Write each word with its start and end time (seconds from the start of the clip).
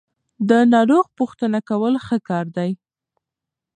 د 0.49 0.51
ناروغ 0.73 1.05
پوښتنه 1.17 1.59
کول 1.69 1.93
ښه 2.05 2.17
کار 2.29 2.45
دی. 2.57 2.71